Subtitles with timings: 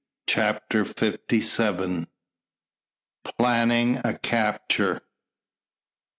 [0.27, 2.07] CHAPTER FIFTY SEVEN.
[3.37, 5.01] PLANNING A CAPTURE.